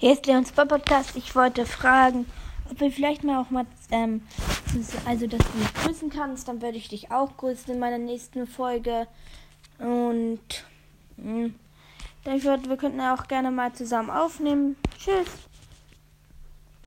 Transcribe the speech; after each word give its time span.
Hier 0.00 0.12
ist 0.12 0.26
Leons 0.26 0.50
Podcast. 0.50 1.16
Ich 1.16 1.34
wollte 1.36 1.64
fragen, 1.64 2.26
ob 2.68 2.80
wir 2.80 2.90
vielleicht 2.90 3.22
mal 3.22 3.40
auch 3.40 3.50
mal, 3.50 3.64
ähm, 3.92 4.22
also 5.06 5.26
dass 5.28 5.40
du 5.40 5.58
mich 5.58 5.74
grüßen 5.74 6.10
kannst, 6.10 6.48
dann 6.48 6.60
würde 6.60 6.76
ich 6.76 6.88
dich 6.88 7.12
auch 7.12 7.36
grüßen 7.36 7.72
in 7.72 7.78
meiner 7.78 7.98
nächsten 7.98 8.46
Folge. 8.46 9.06
Und 9.78 10.40
mh, 11.16 11.44
hm, 11.44 11.54
ich 12.34 12.44
würde, 12.44 12.68
wir 12.68 12.76
könnten 12.76 13.00
auch 13.00 13.28
gerne 13.28 13.52
mal 13.52 13.72
zusammen 13.72 14.10
aufnehmen. 14.10 14.76
Tschüss. 14.98 15.28